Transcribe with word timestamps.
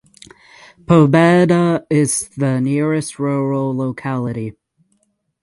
Pobeda 0.85 1.85
is 1.87 2.29
the 2.29 2.59
nearest 2.59 3.19
rural 3.19 3.77
locality. 3.77 4.57